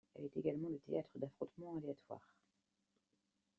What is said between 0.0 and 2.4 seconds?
Elle est également le théâtre d'affrontements aléatoires.